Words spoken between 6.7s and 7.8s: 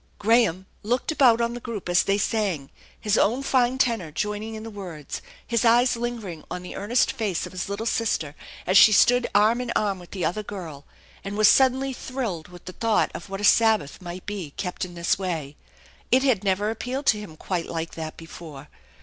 earnest face of his